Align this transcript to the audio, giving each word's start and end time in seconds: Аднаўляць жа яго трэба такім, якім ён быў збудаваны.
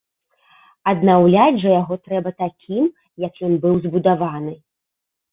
Аднаўляць 0.91 1.59
жа 1.63 1.69
яго 1.81 1.97
трэба 2.07 2.31
такім, 2.43 2.87
якім 3.27 3.45
ён 3.49 3.53
быў 3.67 3.77
збудаваны. 3.83 4.53